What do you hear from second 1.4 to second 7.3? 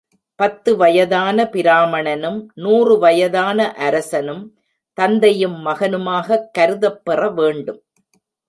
பிராமணனும் நூறு வயதான அரசனும் தந்தையும் மகனுமாகக் கருதப் பெற